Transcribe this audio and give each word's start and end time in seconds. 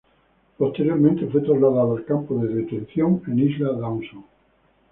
Posteriormente 0.57 1.27
fue 1.27 1.41
trasladado 1.41 1.95
al 1.95 2.05
campo 2.05 2.33
de 2.43 2.51
detención 2.51 3.21
en 3.27 3.37
Isla 3.37 3.71
Dawson. 3.73 4.23